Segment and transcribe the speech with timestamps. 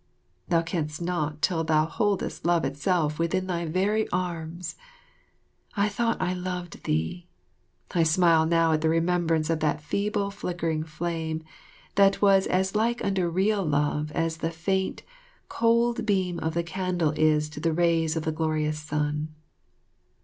[0.49, 4.75] Thou canst not till thou holdest Love itself within thy very arms.
[5.77, 7.27] I thought I loved thee.
[7.93, 11.43] I smile now at the remembrance of that feeble flickering flame
[11.93, 15.03] that was as like unto the real love as the faint,
[15.49, 19.29] cold beam of the candle is to the rays of the glorious sun.